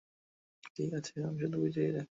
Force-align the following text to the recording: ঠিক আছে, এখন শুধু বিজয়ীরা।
ঠিক 0.75 0.91
আছে, 0.93 1.11
এখন 1.19 1.35
শুধু 1.41 1.57
বিজয়ীরা। 1.63 2.03